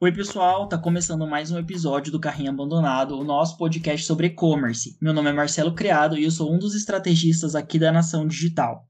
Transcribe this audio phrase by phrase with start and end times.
[0.00, 4.98] Oi, pessoal, tá começando mais um episódio do Carrinho Abandonado, o nosso podcast sobre e-commerce.
[5.00, 8.84] Meu nome é Marcelo Criado e eu sou um dos estrategistas aqui da Nação Digital.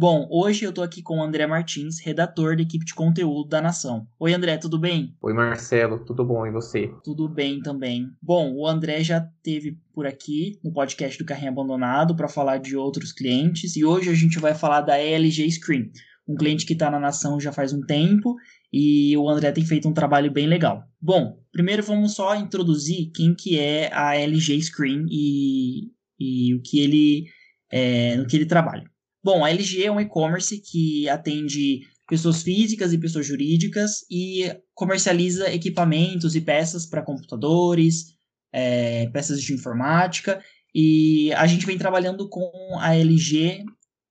[0.00, 3.60] Bom, hoje eu tô aqui com o André Martins, redator da equipe de conteúdo da
[3.60, 4.06] Nação.
[4.16, 5.16] Oi, André, tudo bem?
[5.20, 6.88] Oi, Marcelo, tudo bom e você?
[7.02, 8.06] Tudo bem também.
[8.22, 12.76] Bom, o André já teve por aqui no podcast do Carrinho Abandonado para falar de
[12.76, 15.90] outros clientes e hoje a gente vai falar da LG Screen,
[16.28, 18.36] um cliente que está na Nação já faz um tempo
[18.72, 20.84] e o André tem feito um trabalho bem legal.
[21.00, 25.90] Bom, primeiro vamos só introduzir quem que é a LG Screen e,
[26.20, 27.24] e o que ele
[27.68, 28.88] é, no que ele trabalha.
[29.28, 35.52] Bom, a LG é um e-commerce que atende pessoas físicas e pessoas jurídicas e comercializa
[35.52, 38.16] equipamentos e peças para computadores,
[38.50, 40.42] é, peças de informática.
[40.74, 43.64] E a gente vem trabalhando com a LG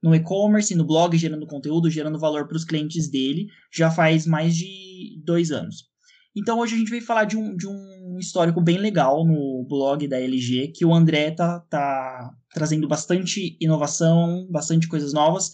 [0.04, 4.56] no e-commerce, no blog, gerando conteúdo, gerando valor para os clientes dele, já faz mais
[4.56, 5.86] de dois anos.
[6.36, 10.08] Então hoje a gente vai falar de um, de um histórico bem legal no blog
[10.08, 15.52] da LG, que o André tá, tá trazendo bastante inovação, bastante coisas novas,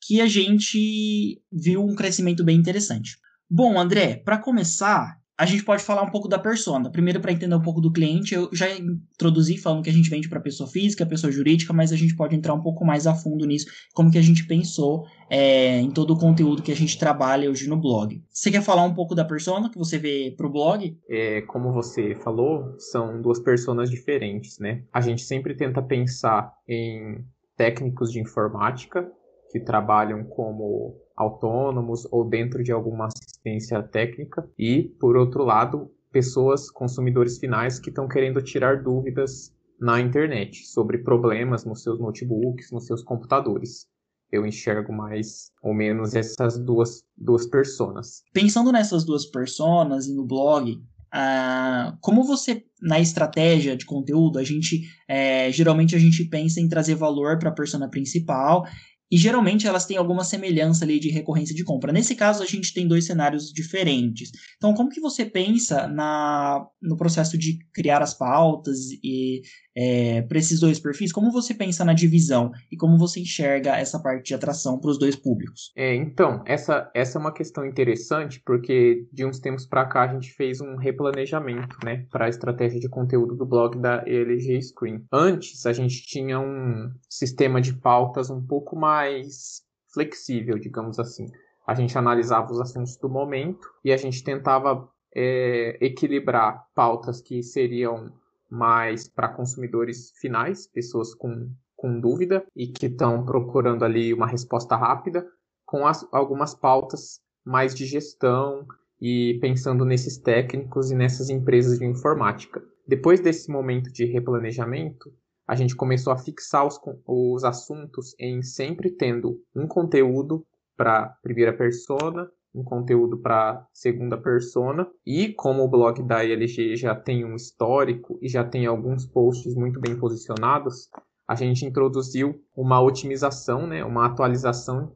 [0.00, 3.16] que a gente viu um crescimento bem interessante.
[3.50, 6.90] Bom, André, para começar, a gente pode falar um pouco da persona.
[6.90, 10.28] Primeiro, para entender um pouco do cliente, eu já introduzi falando que a gente vende
[10.28, 13.44] para pessoa física, pessoa jurídica, mas a gente pode entrar um pouco mais a fundo
[13.44, 17.50] nisso, como que a gente pensou é, em todo o conteúdo que a gente trabalha
[17.50, 18.22] hoje no blog.
[18.30, 20.96] Você quer falar um pouco da persona que você vê para o blog?
[21.08, 24.84] É, como você falou, são duas personas diferentes, né?
[24.92, 27.24] A gente sempre tenta pensar em
[27.56, 29.10] técnicos de informática
[29.54, 36.68] que trabalham como autônomos ou dentro de alguma assistência técnica e, por outro lado, pessoas,
[36.68, 42.84] consumidores finais que estão querendo tirar dúvidas na internet sobre problemas nos seus notebooks, nos
[42.84, 43.86] seus computadores.
[44.32, 48.24] Eu enxergo mais ou menos essas duas, duas personas.
[48.32, 54.42] Pensando nessas duas personas e no blog, ah, como você na estratégia de conteúdo a
[54.42, 58.64] gente é, geralmente a gente pensa em trazer valor para a persona principal
[59.10, 61.92] e geralmente elas têm alguma semelhança ali de recorrência de compra.
[61.92, 64.30] Nesse caso, a gente tem dois cenários diferentes.
[64.56, 69.42] Então, como que você pensa na, no processo de criar as pautas e
[69.76, 71.12] é, para esses dois perfis?
[71.12, 74.98] Como você pensa na divisão e como você enxerga essa parte de atração para os
[74.98, 75.72] dois públicos?
[75.76, 80.12] É, então, essa, essa é uma questão interessante porque de uns tempos para cá a
[80.12, 85.04] gente fez um replanejamento né, para a estratégia de conteúdo do blog da LG Screen.
[85.12, 91.26] Antes, a gente tinha um sistema de pautas um pouco mais mais flexível, digamos assim.
[91.66, 97.42] A gente analisava os assuntos do momento e a gente tentava é, equilibrar pautas que
[97.42, 98.12] seriam
[98.54, 104.76] mais para consumidores finais, pessoas com, com dúvida e que estão procurando ali uma resposta
[104.76, 105.26] rápida,
[105.66, 108.66] com as, algumas pautas mais de gestão
[109.00, 112.62] e pensando nesses técnicos e nessas empresas de informática.
[112.86, 115.12] Depois desse momento de replanejamento,
[115.46, 121.52] a gente começou a fixar os, os assuntos em sempre tendo um conteúdo para primeira
[121.52, 127.34] persona, um conteúdo para segunda persona e como o blog da ILG já tem um
[127.34, 130.88] histórico e já tem alguns posts muito bem posicionados,
[131.26, 134.92] a gente introduziu uma otimização, né, uma atualização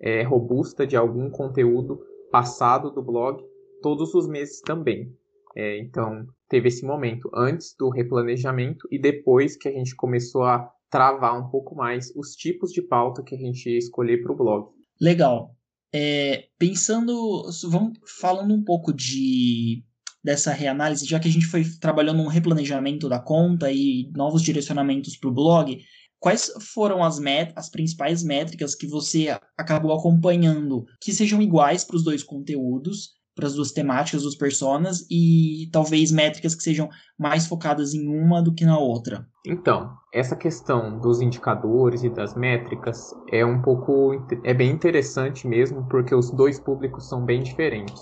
[0.00, 2.00] é, robusta de algum conteúdo
[2.30, 3.44] passado do blog
[3.82, 5.14] todos os meses também.
[5.54, 10.70] É, então, teve esse momento antes do replanejamento e depois que a gente começou a
[10.88, 14.36] travar um pouco mais os tipos de pauta que a gente ia escolher para o
[14.36, 14.70] blog.
[15.00, 15.54] Legal.
[15.94, 19.84] É, pensando, vamos falando um pouco de
[20.24, 25.16] dessa reanálise, já que a gente foi trabalhando um replanejamento da conta e novos direcionamentos
[25.16, 25.84] para o blog,
[26.20, 31.96] quais foram as, met as principais métricas que você acabou acompanhando que sejam iguais para
[31.96, 36.88] os dois conteúdos para as duas temáticas dos personas e talvez métricas que sejam
[37.18, 39.26] mais focadas em uma do que na outra.
[39.46, 44.12] Então, essa questão dos indicadores e das métricas é um pouco
[44.44, 48.00] é bem interessante mesmo porque os dois públicos são bem diferentes.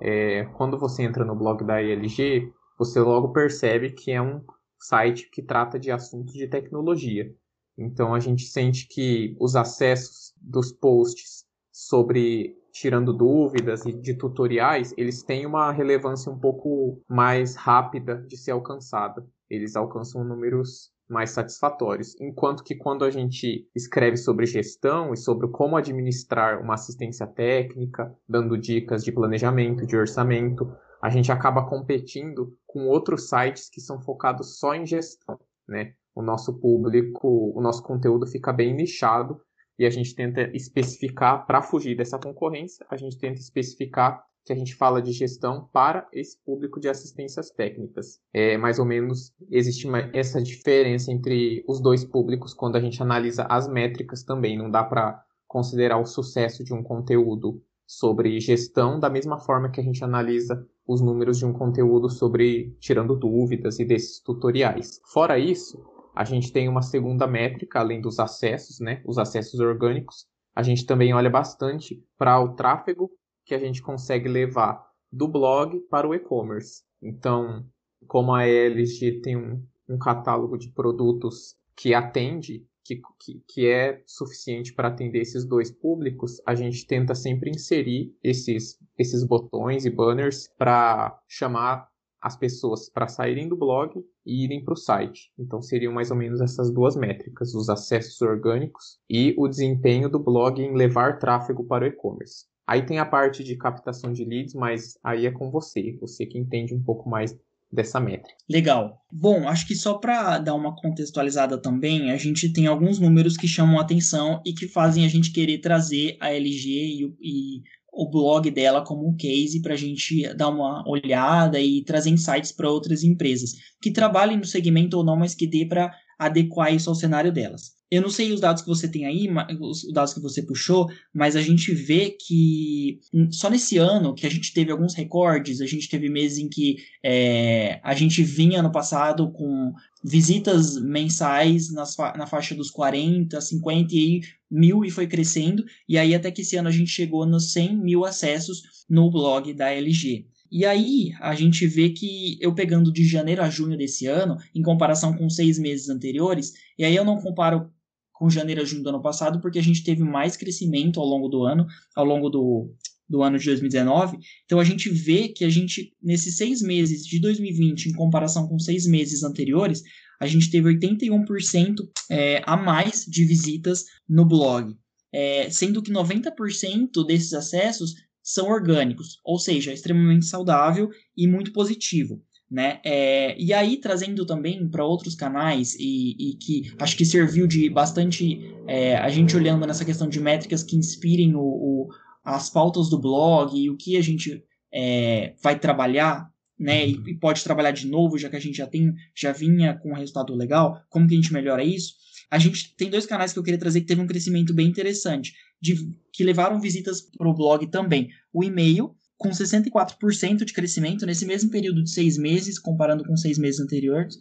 [0.00, 4.40] É, quando você entra no blog da ILG, você logo percebe que é um
[4.80, 7.28] site que trata de assuntos de tecnologia.
[7.76, 14.94] Então a gente sente que os acessos dos posts sobre tirando dúvidas e de tutoriais,
[14.96, 19.26] eles têm uma relevância um pouco mais rápida de ser alcançada.
[19.48, 22.14] Eles alcançam números mais satisfatórios.
[22.20, 28.14] Enquanto que quando a gente escreve sobre gestão e sobre como administrar uma assistência técnica,
[28.28, 30.70] dando dicas de planejamento, de orçamento,
[31.02, 35.94] a gente acaba competindo com outros sites que são focados só em gestão, né?
[36.14, 39.40] O nosso público, o nosso conteúdo fica bem nichado
[39.78, 44.56] e a gente tenta especificar, para fugir dessa concorrência, a gente tenta especificar que a
[44.56, 48.18] gente fala de gestão para esse público de assistências técnicas.
[48.32, 53.02] É mais ou menos existe uma, essa diferença entre os dois públicos quando a gente
[53.02, 54.56] analisa as métricas também.
[54.56, 59.80] Não dá para considerar o sucesso de um conteúdo sobre gestão da mesma forma que
[59.80, 65.00] a gente analisa os números de um conteúdo sobre tirando dúvidas e desses tutoriais.
[65.12, 65.82] Fora isso,
[66.14, 70.26] a gente tem uma segunda métrica além dos acessos, né, os acessos orgânicos.
[70.54, 73.10] A gente também olha bastante para o tráfego
[73.44, 76.82] que a gente consegue levar do blog para o e-commerce.
[77.00, 77.64] Então,
[78.06, 84.02] como a LG tem um, um catálogo de produtos que atende, que, que, que é
[84.06, 89.90] suficiente para atender esses dois públicos, a gente tenta sempre inserir esses, esses botões e
[89.90, 91.88] banners para chamar
[92.20, 93.92] as pessoas para saírem do blog
[94.26, 95.30] e irem para o site.
[95.38, 100.18] Então seriam mais ou menos essas duas métricas, os acessos orgânicos e o desempenho do
[100.18, 102.46] blog em levar tráfego para o e-commerce.
[102.66, 106.38] Aí tem a parte de captação de leads, mas aí é com você, você que
[106.38, 107.34] entende um pouco mais
[107.70, 108.34] dessa métrica.
[108.48, 108.98] Legal.
[109.12, 113.46] Bom, acho que só para dar uma contextualizada também, a gente tem alguns números que
[113.46, 117.62] chamam atenção e que fazem a gente querer trazer a LG e, e
[117.98, 122.52] o blog dela como um case para a gente dar uma olhada e trazer insights
[122.52, 126.88] para outras empresas que trabalhem no segmento ou não, mas que dê para adequar isso
[126.88, 127.76] ao cenário delas.
[127.90, 129.26] Eu não sei os dados que você tem aí,
[129.60, 133.00] os dados que você puxou, mas a gente vê que
[133.32, 136.76] só nesse ano que a gente teve alguns recordes, a gente teve meses em que
[137.02, 139.72] é, a gente vinha no passado com
[140.02, 146.14] visitas mensais nas, na faixa dos 40, 50 e mil e foi crescendo, e aí
[146.14, 150.26] até que esse ano a gente chegou nos 100 mil acessos no blog da LG.
[150.50, 154.62] E aí a gente vê que eu pegando de janeiro a junho desse ano, em
[154.62, 157.70] comparação com seis meses anteriores, e aí eu não comparo
[158.12, 161.28] com janeiro a junho do ano passado, porque a gente teve mais crescimento ao longo
[161.28, 162.74] do ano, ao longo do,
[163.08, 164.18] do ano de 2019.
[164.44, 168.58] Então a gente vê que a gente, nesses seis meses de 2020, em comparação com
[168.58, 169.82] seis meses anteriores,
[170.20, 171.76] a gente teve 81%
[172.10, 174.76] é, a mais de visitas no blog.
[175.12, 182.22] É, sendo que 90% desses acessos são orgânicos, ou seja, extremamente saudável e muito positivo
[182.50, 182.80] né?
[182.84, 187.68] É, e aí trazendo também para outros canais e, e, que acho que serviu de
[187.68, 191.88] bastante é, a gente olhando nessa questão de métricas que inspirem o, o
[192.34, 196.86] as pautas do blog e o que a gente é, vai trabalhar, né?
[196.86, 199.90] E, e, pode trabalhar de novo já que a gente já tem já vinha com
[199.90, 200.78] um resultado legal.
[200.90, 201.94] Como que a gente melhora isso?
[202.30, 205.32] A gente tem dois canais que eu queria trazer que teve um crescimento bem interessante,
[205.60, 205.74] de,
[206.12, 208.10] que levaram visitas para o blog também.
[208.30, 213.38] O e-mail, com 64% de crescimento nesse mesmo período de seis meses, comparando com seis
[213.38, 214.18] meses anteriores,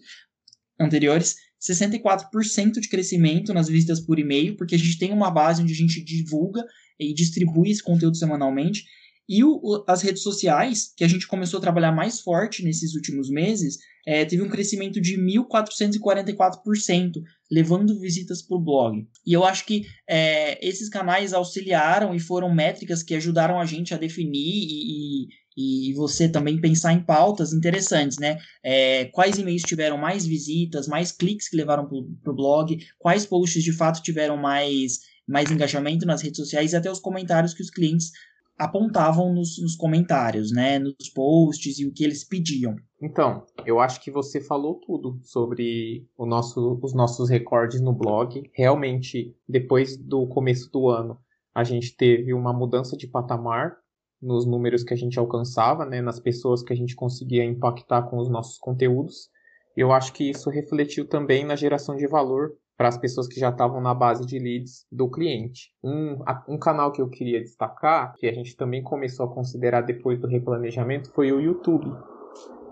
[0.79, 5.73] anteriores 64% de crescimento nas visitas por e-mail, porque a gente tem uma base onde
[5.73, 6.63] a gente divulga
[6.99, 8.83] e distribui esse conteúdo semanalmente,
[9.29, 13.29] e o, as redes sociais, que a gente começou a trabalhar mais forte nesses últimos
[13.29, 17.21] meses, é, teve um crescimento de 1.444%,
[17.51, 19.05] levando visitas para o blog.
[19.25, 23.93] E eu acho que é, esses canais auxiliaram e foram métricas que ajudaram a gente
[23.93, 25.27] a definir e,
[25.57, 28.37] e, e você também pensar em pautas interessantes, né?
[28.63, 33.61] É, quais e-mails tiveram mais visitas, mais cliques que levaram para o blog, quais posts
[33.61, 37.69] de fato tiveram mais, mais engajamento nas redes sociais e até os comentários que os
[37.69, 38.11] clientes
[38.57, 42.75] apontavam nos, nos, comentários, né, nos posts e o que eles pediam.
[42.99, 48.49] Então, eu acho que você falou tudo sobre nosso, os nossos recordes no blog.
[48.55, 51.19] Realmente, depois do começo do ano,
[51.53, 53.77] a gente teve uma mudança de patamar
[54.19, 58.17] nos números que a gente alcançava, né, nas pessoas que a gente conseguia impactar com
[58.17, 59.29] os nossos conteúdos.
[59.75, 63.49] Eu acho que isso refletiu também na geração de valor para as pessoas que já
[63.49, 65.71] estavam na base de leads do cliente.
[65.83, 70.19] Um, um canal que eu queria destacar, que a gente também começou a considerar depois
[70.19, 71.91] do replanejamento, foi o YouTube.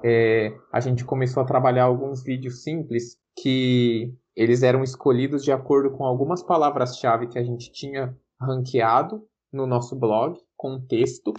[0.04, 5.90] É, a gente começou a trabalhar alguns vídeos simples que eles eram escolhidos de acordo
[5.92, 11.34] com algumas palavras-chave que a gente tinha ranqueado no nosso blog, com texto,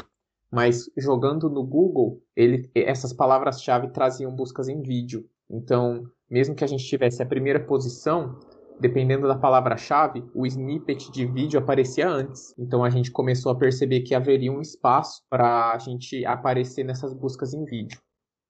[0.51, 5.25] mas jogando no Google, ele, essas palavras-chave traziam buscas em vídeo.
[5.49, 8.39] Então, mesmo que a gente tivesse a primeira posição,
[8.81, 12.55] dependendo da palavra-chave, o snippet de vídeo aparecia antes.
[12.59, 17.13] Então a gente começou a perceber que haveria um espaço para a gente aparecer nessas
[17.15, 17.99] buscas em vídeo.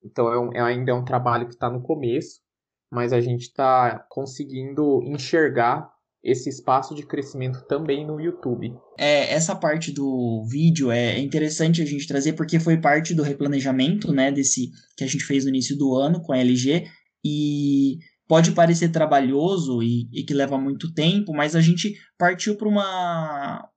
[0.05, 2.41] Então é um, é, ainda é um trabalho que está no começo,
[2.91, 5.91] mas a gente está conseguindo enxergar
[6.23, 8.75] esse espaço de crescimento também no YouTube.
[8.99, 14.13] É, essa parte do vídeo é interessante a gente trazer porque foi parte do replanejamento,
[14.13, 16.85] né, desse que a gente fez no início do ano com a LG
[17.25, 22.69] e pode parecer trabalhoso e, e que leva muito tempo, mas a gente partiu para
[22.69, 23.69] uma.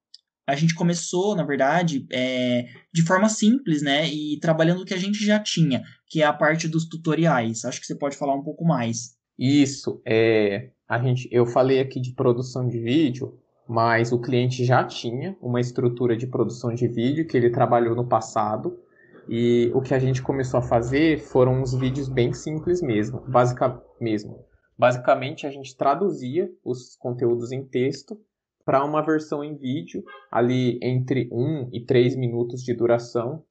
[0.47, 4.09] A gente começou, na verdade, é, de forma simples, né?
[4.09, 7.65] E trabalhando o que a gente já tinha, que é a parte dos tutoriais.
[7.65, 9.15] Acho que você pode falar um pouco mais.
[9.37, 14.83] Isso, é, a gente, eu falei aqui de produção de vídeo, mas o cliente já
[14.83, 18.79] tinha uma estrutura de produção de vídeo que ele trabalhou no passado.
[19.31, 23.59] E o que a gente começou a fazer foram uns vídeos bem simples mesmo, basic,
[24.01, 24.43] mesmo.
[24.75, 28.19] Basicamente, a gente traduzia os conteúdos em texto
[28.65, 33.43] para uma versão em vídeo, ali entre 1 e 3 minutos de duração,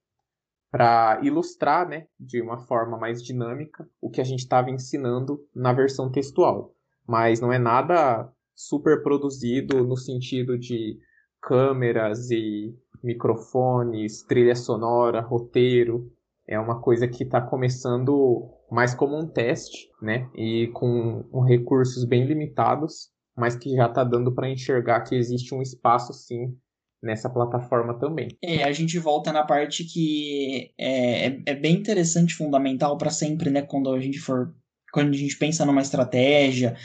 [0.68, 5.72] para ilustrar né, de uma forma mais dinâmica o que a gente estava ensinando na
[5.72, 6.74] versão textual.
[7.06, 10.98] Mas não é nada super produzido no sentido de
[11.40, 16.12] câmeras e microfones, trilha sonora, roteiro.
[16.46, 20.28] É uma coisa que está começando mais como um teste, né?
[20.34, 25.62] E com, recursos bem limitados, mas que já está dando para enxergar que existe um
[25.62, 26.56] espaço sim
[27.02, 28.28] nessa plataforma também.
[28.42, 33.50] É, a gente volta na parte que é, é, é bem interessante, fundamental para sempre,
[33.50, 33.62] né?
[33.62, 34.54] Quando a gente for,
[34.92, 36.76] quando a gente pensa numa estratégia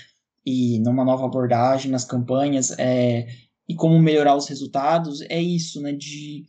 [0.45, 3.27] e numa nova abordagem nas campanhas, é,
[3.67, 5.93] e como melhorar os resultados, é isso, né?
[5.93, 6.45] De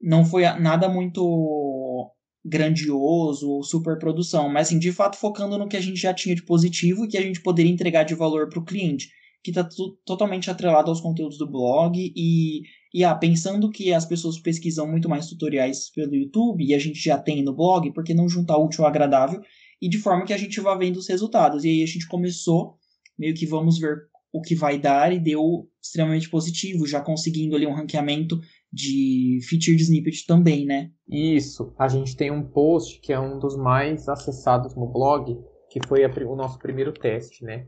[0.00, 2.10] não foi nada muito
[2.44, 6.34] grandioso ou super produção, mas assim, de fato focando no que a gente já tinha
[6.34, 9.10] de positivo e que a gente poderia entregar de valor para o cliente,
[9.42, 9.68] que está
[10.06, 12.62] totalmente atrelado aos conteúdos do blog e,
[12.94, 16.98] e ah, pensando que as pessoas pesquisam muito mais tutoriais pelo YouTube e a gente
[16.98, 19.40] já tem no blog, por que não juntar útil ao agradável
[19.80, 21.64] e de forma que a gente vá vendo os resultados.
[21.64, 22.78] E aí a gente começou
[23.18, 27.66] meio que vamos ver o que vai dar e deu extremamente positivo, já conseguindo ali
[27.66, 28.38] um ranqueamento
[28.72, 30.90] de featured snippet também, né?
[31.08, 31.74] Isso.
[31.78, 35.36] A gente tem um post que é um dos mais acessados no blog,
[35.68, 37.66] que foi a, o nosso primeiro teste, né?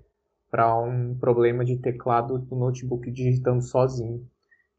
[0.50, 4.25] Para um problema de teclado do notebook digitando sozinho.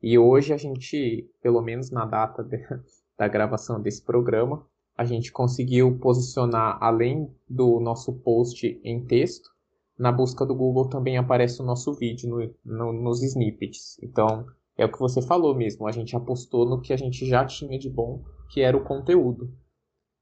[0.02, 2.58] E hoje a gente, pelo menos na data de,
[3.18, 9.53] da gravação desse programa, a gente conseguiu posicionar além do nosso post em texto,
[9.98, 13.98] na busca do Google também aparece o nosso vídeo no, no, nos snippets.
[14.02, 14.46] Então,
[14.78, 15.88] é o que você falou mesmo.
[15.88, 19.56] A gente apostou no que a gente já tinha de bom, que era o conteúdo.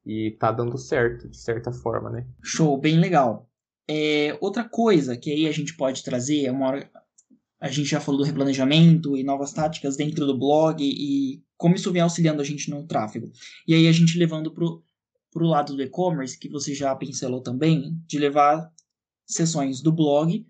[0.05, 2.27] E tá dando certo, de certa forma, né?
[2.43, 3.49] Show, bem legal.
[3.87, 6.91] É, outra coisa que aí a gente pode trazer é uma hora.
[7.59, 11.91] A gente já falou do replanejamento e novas táticas dentro do blog e como isso
[11.91, 13.31] vem auxiliando a gente no tráfego.
[13.67, 14.83] E aí a gente levando pro,
[15.31, 18.67] pro lado do e-commerce, que você já pincelou também, de levar
[19.33, 20.45] sessões do blog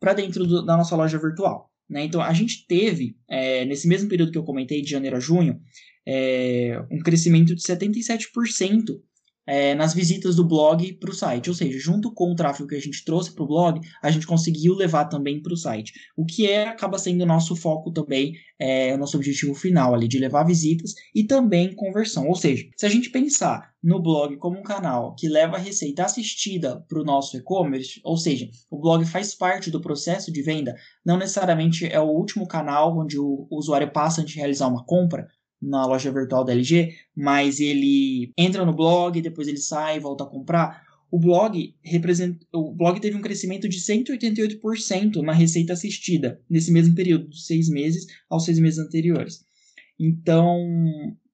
[0.00, 1.70] para dentro do, da nossa loja virtual.
[1.88, 2.04] Né?
[2.04, 5.60] Então, a gente teve, é, nesse mesmo período que eu comentei, de janeiro a junho,
[6.06, 9.00] é, um crescimento de 77%
[9.46, 11.48] é, nas visitas do blog para o site.
[11.48, 14.26] Ou seja, junto com o tráfego que a gente trouxe para o blog, a gente
[14.26, 15.92] conseguiu levar também para o site.
[16.16, 20.06] O que é acaba sendo o nosso foco também, é, o nosso objetivo final ali,
[20.06, 22.28] de levar visitas e também conversão.
[22.28, 26.84] Ou seja, se a gente pensar no blog como um canal que leva receita assistida
[26.88, 31.18] para o nosso e-commerce, ou seja, o blog faz parte do processo de venda, não
[31.18, 35.26] necessariamente é o último canal onde o usuário passa antes de realizar uma compra,
[35.62, 40.26] na loja virtual da LG, mas ele entra no blog, depois ele sai, volta a
[40.26, 40.82] comprar.
[41.10, 46.94] O blog representa, o blog teve um crescimento de 188% na receita assistida nesse mesmo
[46.94, 49.44] período, dos seis meses aos seis meses anteriores.
[50.00, 50.58] Então,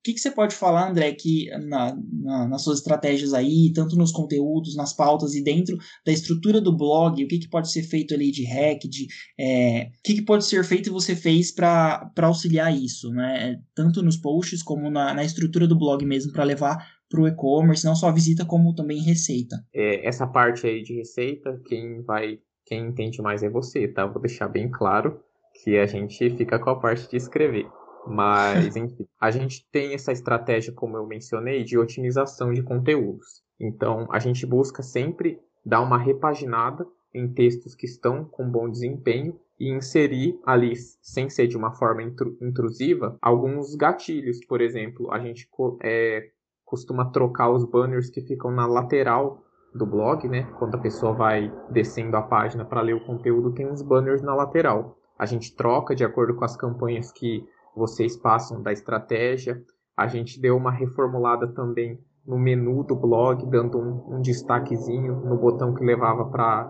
[0.08, 4.10] que, que você pode falar, André, que na, na, nas suas estratégias aí, tanto nos
[4.10, 8.14] conteúdos, nas pautas e dentro da estrutura do blog, o que, que pode ser feito
[8.14, 9.06] ali de hack, de
[9.38, 13.60] é, o que, que pode ser feito e você fez para auxiliar isso, né?
[13.74, 16.78] Tanto nos posts como na, na estrutura do blog mesmo, para levar
[17.10, 19.56] para o e-commerce, não só visita, como também receita.
[19.74, 24.06] É, essa parte aí de receita, quem vai, quem entende mais é você, tá?
[24.06, 25.20] Vou deixar bem claro
[25.62, 27.66] que a gente fica com a parte de escrever.
[28.08, 33.42] Mas, enfim, a gente tem essa estratégia, como eu mencionei, de otimização de conteúdos.
[33.60, 39.38] Então, a gente busca sempre dar uma repaginada em textos que estão com bom desempenho
[39.58, 44.44] e inserir ali, sem ser de uma forma intrusiva, alguns gatilhos.
[44.46, 45.48] Por exemplo, a gente
[45.82, 46.28] é,
[46.64, 49.42] costuma trocar os banners que ficam na lateral
[49.74, 50.44] do blog, né?
[50.58, 54.34] Quando a pessoa vai descendo a página para ler o conteúdo, tem uns banners na
[54.34, 54.96] lateral.
[55.18, 57.44] A gente troca de acordo com as campanhas que
[57.78, 59.62] vocês passam da estratégia.
[59.96, 65.38] A gente deu uma reformulada também no menu do blog, dando um, um destaquezinho no
[65.38, 66.64] botão que levava pra,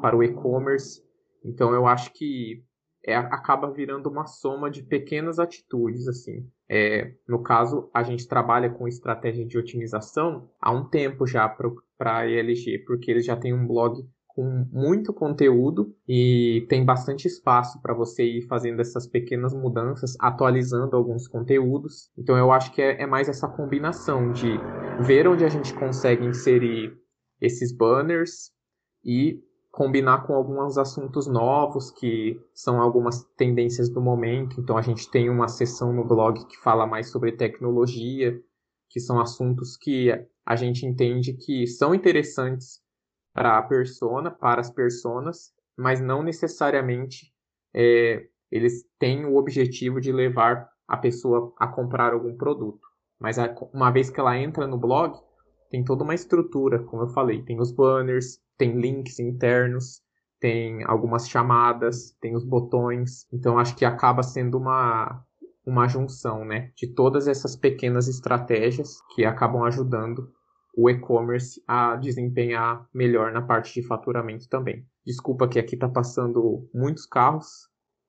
[0.00, 1.00] para o e-commerce.
[1.44, 2.64] Então eu acho que
[3.06, 6.48] é, acaba virando uma soma de pequenas atitudes assim.
[6.68, 12.18] É, no caso, a gente trabalha com estratégia de otimização há um tempo já para
[12.18, 14.02] a ELG, porque eles já têm um blog
[14.34, 20.96] com muito conteúdo e tem bastante espaço para você ir fazendo essas pequenas mudanças, atualizando
[20.96, 22.10] alguns conteúdos.
[22.18, 24.58] Então eu acho que é, é mais essa combinação de
[25.06, 26.92] ver onde a gente consegue inserir
[27.40, 28.50] esses banners
[29.04, 34.60] e combinar com alguns assuntos novos que são algumas tendências do momento.
[34.60, 38.36] Então a gente tem uma seção no blog que fala mais sobre tecnologia,
[38.88, 40.10] que são assuntos que
[40.44, 42.83] a gente entende que são interessantes
[43.34, 47.34] para a persona, para as personas, mas não necessariamente
[47.74, 52.86] é, eles têm o objetivo de levar a pessoa a comprar algum produto.
[53.18, 55.18] Mas a, uma vez que ela entra no blog,
[55.70, 60.00] tem toda uma estrutura, como eu falei, tem os banners, tem links internos,
[60.38, 63.26] tem algumas chamadas, tem os botões.
[63.32, 65.24] Então acho que acaba sendo uma
[65.66, 70.30] uma junção, né, de todas essas pequenas estratégias que acabam ajudando
[70.76, 74.84] o e-commerce a desempenhar melhor na parte de faturamento também.
[75.06, 77.68] Desculpa que aqui está passando muitos carros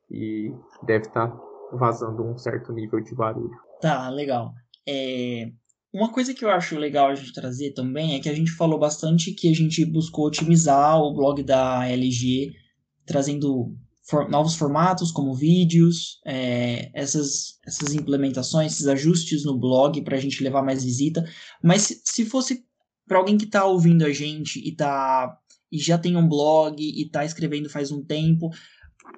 [0.10, 0.52] e
[0.84, 1.42] deve estar tá
[1.74, 3.58] vazando um certo nível de barulho.
[3.82, 4.54] Tá, legal.
[4.88, 5.52] É...
[5.94, 8.78] Uma coisa que eu acho legal a gente trazer também é que a gente falou
[8.78, 12.52] bastante que a gente buscou otimizar o blog da LG,
[13.06, 13.74] trazendo
[14.08, 20.20] for, novos formatos como vídeos, é, essas, essas implementações, esses ajustes no blog para a
[20.20, 21.24] gente levar mais visita.
[21.64, 22.64] Mas se, se fosse
[23.08, 25.38] para alguém que está ouvindo a gente e tá
[25.72, 28.50] e já tem um blog e está escrevendo faz um tempo,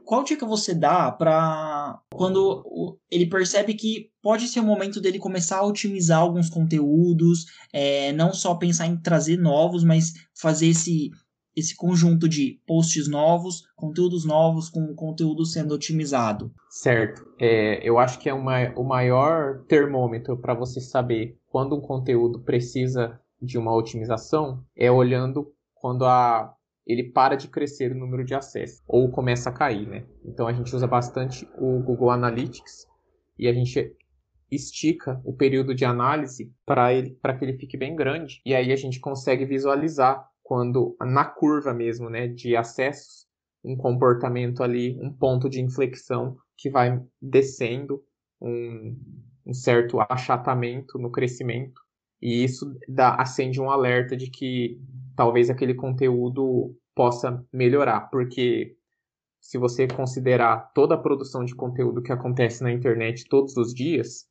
[0.05, 5.57] qual dica você dá para quando ele percebe que pode ser o momento dele começar
[5.57, 11.11] a otimizar alguns conteúdos, é, não só pensar em trazer novos, mas fazer esse
[11.57, 16.53] esse conjunto de posts novos, conteúdos novos com conteúdo sendo otimizado.
[16.69, 17.25] Certo.
[17.39, 22.41] É, eu acho que é uma, o maior termômetro para você saber quando um conteúdo
[22.41, 26.53] precisa de uma otimização é olhando quando a,
[26.85, 30.05] ele para de crescer o número de acessos ou começa a cair, né?
[30.23, 32.85] Então a gente usa bastante o Google Analytics
[33.37, 33.95] e a gente
[34.51, 38.71] estica o período de análise para ele para que ele fique bem grande e aí
[38.71, 43.27] a gente consegue visualizar quando na curva mesmo, né, de acessos,
[43.61, 48.01] um comportamento ali, um ponto de inflexão que vai descendo,
[48.39, 48.97] um,
[49.45, 51.81] um certo achatamento no crescimento,
[52.21, 54.79] e isso dá, acende um alerta de que
[55.17, 58.77] talvez aquele conteúdo possa melhorar, porque
[59.41, 64.25] se você considerar toda a produção de conteúdo que acontece na internet todos os dias,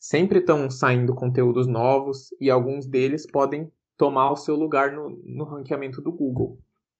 [0.00, 3.70] sempre estão saindo conteúdos novos e alguns deles podem
[4.02, 6.58] tomar o seu lugar no, no ranqueamento do Google.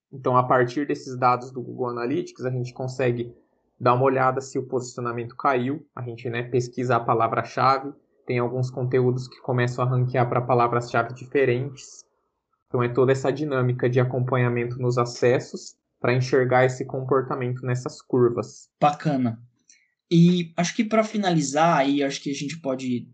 [0.09, 3.35] Então, a partir desses dados do Google Analytics, a gente consegue
[3.77, 7.91] dar uma olhada se o posicionamento caiu, a gente né, pesquisa a palavra-chave,
[8.25, 12.05] tem alguns conteúdos que começam a ranquear para palavras-chave diferentes.
[12.67, 18.69] Então, é toda essa dinâmica de acompanhamento nos acessos para enxergar esse comportamento nessas curvas.
[18.79, 19.43] Bacana.
[20.09, 23.09] E acho que para finalizar, aí acho que a gente pode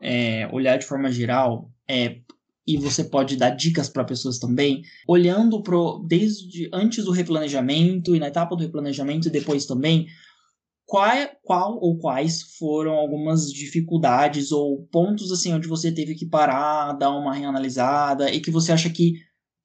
[0.00, 2.20] é, olhar de forma geral, é,
[2.66, 8.20] e você pode dar dicas para pessoas também, olhando pro, desde antes do replanejamento e
[8.20, 10.06] na etapa do replanejamento e depois também,
[10.86, 11.10] qual,
[11.42, 17.10] qual ou quais foram algumas dificuldades ou pontos assim onde você teve que parar, dar
[17.10, 19.14] uma reanalisada e que você acha que,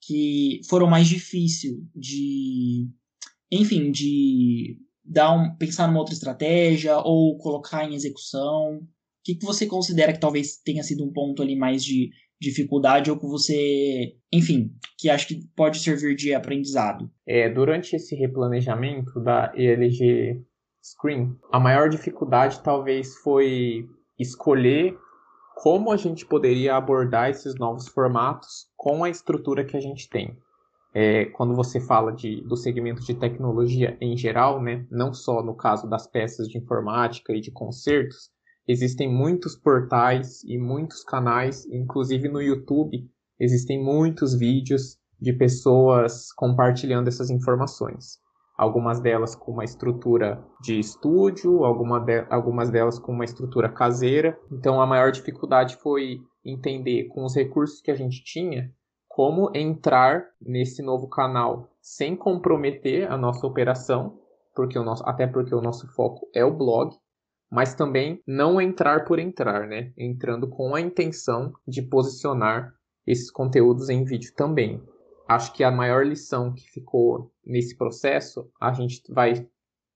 [0.01, 2.87] que foram mais difícil de,
[3.51, 8.77] enfim, de dar um, pensar numa outra estratégia ou colocar em execução?
[8.77, 8.87] O
[9.23, 13.17] que, que você considera que talvez tenha sido um ponto ali mais de dificuldade ou
[13.17, 17.09] que você, enfim, que acho que pode servir de aprendizado?
[17.25, 20.43] É, durante esse replanejamento da ELG
[20.83, 23.85] Screen, a maior dificuldade talvez foi
[24.19, 24.97] escolher
[25.55, 30.37] como a gente poderia abordar esses novos formatos com a estrutura que a gente tem.
[30.93, 35.55] É, quando você fala de, do segmento de tecnologia em geral, né, não só no
[35.55, 38.29] caso das peças de informática e de concertos,
[38.67, 47.07] existem muitos portais e muitos canais, inclusive no YouTube, existem muitos vídeos de pessoas compartilhando
[47.07, 48.19] essas informações.
[48.57, 54.37] Algumas delas com uma estrutura de estúdio, alguma de, algumas delas com uma estrutura caseira.
[54.51, 58.71] Então a maior dificuldade foi entender com os recursos que a gente tinha
[59.07, 64.19] como entrar nesse novo canal sem comprometer a nossa operação,
[64.55, 66.95] porque o nosso, até porque o nosso foco é o blog,
[67.49, 69.93] mas também não entrar por entrar, né?
[69.97, 72.73] Entrando com a intenção de posicionar
[73.05, 74.81] esses conteúdos em vídeo também.
[75.27, 79.47] Acho que a maior lição que ficou nesse processo, a gente vai,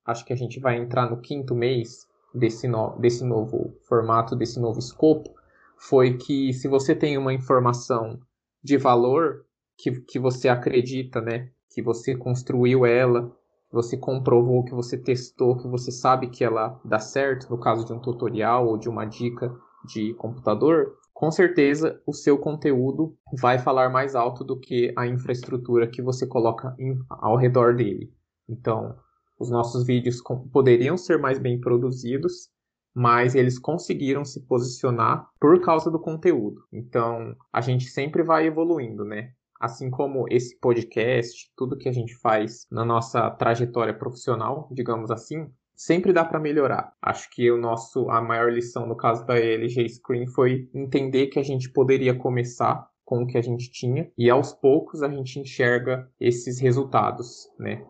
[0.06, 4.60] acho que a gente vai entrar no quinto mês desse, no, desse novo formato, desse
[4.60, 5.34] novo escopo,
[5.78, 8.20] foi que se você tem uma informação
[8.64, 9.46] de valor
[9.78, 13.36] que, que você acredita, né, que você construiu ela,
[13.72, 17.94] você comprovou, que você testou, que você sabe que ela dá certo, no caso de
[17.94, 19.56] um tutorial ou de uma dica
[19.86, 25.88] de computador, com certeza o seu conteúdo vai falar mais alto do que a infraestrutura
[25.88, 28.12] que você coloca em, ao redor dele.
[28.50, 28.96] Então,
[29.40, 32.50] os nossos vídeos poderiam ser mais bem produzidos,
[32.94, 36.64] mas eles conseguiram se posicionar por causa do conteúdo.
[36.72, 39.32] Então, a gente sempre vai evoluindo, né?
[39.62, 45.52] Assim como esse podcast, tudo que a gente faz na nossa trajetória profissional, digamos assim,
[45.76, 46.94] sempre dá para melhorar.
[47.00, 51.38] Acho que o nosso a maior lição no caso da LG Screen foi entender que
[51.38, 55.40] a gente poderia começar com o que a gente tinha e aos poucos a gente
[55.40, 57.86] enxerga esses resultados, né?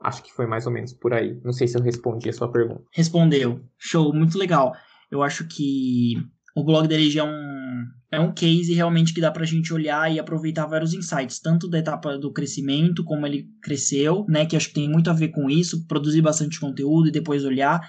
[0.00, 1.40] Acho que foi mais ou menos por aí.
[1.42, 2.84] Não sei se eu respondi a sua pergunta.
[2.92, 3.60] Respondeu.
[3.76, 4.72] Show, muito legal.
[5.10, 6.14] Eu acho que
[6.54, 10.12] o blog da LG é um, é um case realmente que dá pra gente olhar
[10.12, 14.44] e aproveitar vários insights, tanto da etapa do crescimento, como ele cresceu, né?
[14.44, 17.80] Que acho que tem muito a ver com isso, produzir bastante conteúdo e depois olhar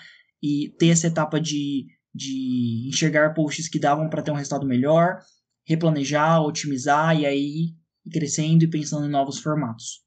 [0.41, 5.19] e ter essa etapa de, de enxergar posts que davam para ter um resultado melhor,
[5.65, 7.73] replanejar, otimizar e aí
[8.05, 10.01] ir crescendo e pensando em novos formatos.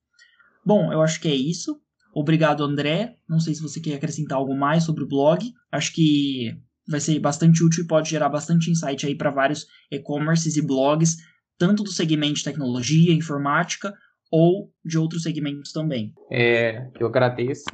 [0.65, 1.81] Bom, eu acho que é isso.
[2.15, 3.17] Obrigado, André.
[3.29, 5.53] Não sei se você quer acrescentar algo mais sobre o blog.
[5.71, 6.57] Acho que
[6.89, 11.17] vai ser bastante útil e pode gerar bastante insight aí para vários e-commerces e blogs,
[11.59, 13.95] tanto do segmento de tecnologia, informática
[14.31, 16.13] ou de outros segmentos também.
[16.31, 17.65] É, eu agradeço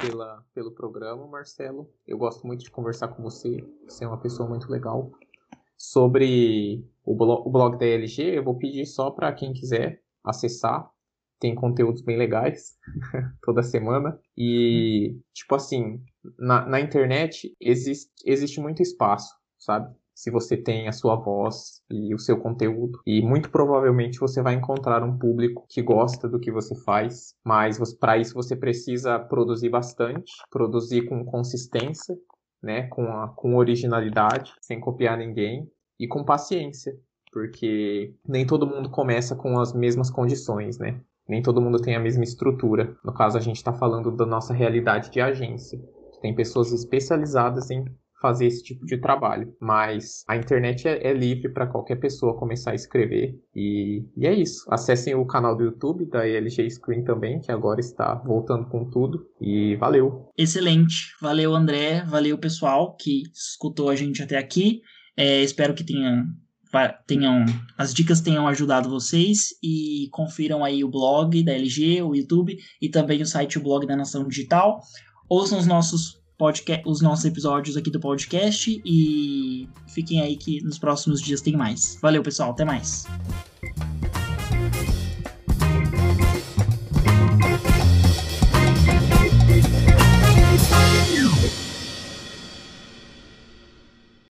[0.00, 1.92] pela, pelo programa, Marcelo.
[2.06, 3.64] Eu gosto muito de conversar com você.
[3.86, 5.12] Você é uma pessoa muito legal.
[5.76, 10.90] Sobre o blog, o blog da LG, eu vou pedir só para quem quiser acessar
[11.40, 12.76] tem conteúdos bem legais
[13.42, 14.20] toda semana.
[14.36, 16.00] E, tipo assim,
[16.38, 19.94] na, na internet existe, existe muito espaço, sabe?
[20.14, 23.00] Se você tem a sua voz e o seu conteúdo.
[23.06, 27.34] E muito provavelmente você vai encontrar um público que gosta do que você faz.
[27.42, 32.14] Mas para isso você precisa produzir bastante, produzir com consistência,
[32.62, 32.86] né?
[32.88, 35.70] com, a, com originalidade, sem copiar ninguém.
[35.98, 36.94] E com paciência,
[37.32, 41.00] porque nem todo mundo começa com as mesmas condições, né?
[41.30, 42.96] nem todo mundo tem a mesma estrutura.
[43.04, 45.80] No caso, a gente está falando da nossa realidade de agência.
[46.20, 47.84] Tem pessoas especializadas em
[48.20, 49.52] fazer esse tipo de trabalho.
[49.60, 53.34] Mas a internet é, é livre para qualquer pessoa começar a escrever.
[53.54, 54.64] E, e, é isso.
[54.70, 59.26] Acessem o canal do YouTube da LG Screen também, que agora está voltando com tudo.
[59.40, 60.28] E valeu!
[60.36, 61.14] Excelente.
[61.20, 62.04] Valeu, André.
[62.04, 64.82] Valeu, pessoal que escutou a gente até aqui.
[65.16, 66.24] É, espero que tenha
[67.04, 67.44] tenham
[67.76, 72.88] as dicas tenham ajudado vocês e confiram aí o blog da LG, o YouTube e
[72.88, 74.80] também o site o blog da Nação Digital.
[75.30, 80.76] Ouçam os nossos podcast, os nossos episódios aqui do podcast e fiquem aí que nos
[80.76, 81.96] próximos dias tem mais.
[82.02, 83.06] Valeu, pessoal, até mais.